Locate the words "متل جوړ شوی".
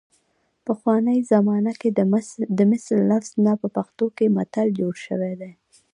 4.37-5.33